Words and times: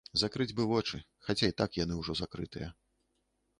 Закрыць 0.19 0.53
бы 0.59 0.65
вочы, 0.71 0.99
хаця 1.27 1.51
і 1.53 1.55
так 1.63 1.71
ужо 1.79 1.83
яны 1.83 2.01
закрытыя. 2.25 2.69